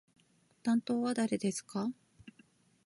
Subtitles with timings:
[0.63, 1.91] 担当は誰ですか？